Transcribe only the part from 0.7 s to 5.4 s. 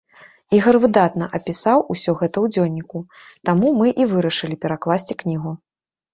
выдатна апісаў усё гэта ў дзённіку, таму мы і вырашылі перакласці